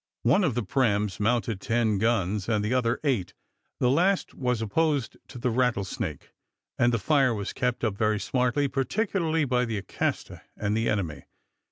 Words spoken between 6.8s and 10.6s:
the fire was kept up very smartly, particularly by the Acasta